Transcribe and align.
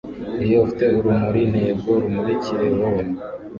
Iyo 0.45 0.57
ufite 0.65 0.83
urumuri 0.97 1.41
ntebwo 1.51 1.91
rumurikire 2.01 2.67
wowe 2.77 3.03